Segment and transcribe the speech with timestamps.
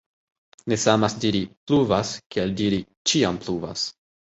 [0.73, 3.91] Ne samas diri «pluvas» kiel diri «ĉiam pluvas».